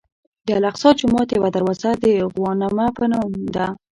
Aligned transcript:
د 0.47 0.47
الاقصی 0.59 0.89
جومات 0.99 1.29
یوه 1.31 1.49
دروازه 1.55 1.89
د 2.03 2.05
غوانمه 2.33 2.85
په 2.97 3.03
نوم 3.11 3.33
ده. 3.55 3.67